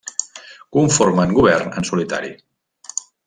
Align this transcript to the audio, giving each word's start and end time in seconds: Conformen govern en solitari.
Conformen 0.77 1.35
govern 1.39 1.77
en 1.81 1.87
solitari. 1.91 2.35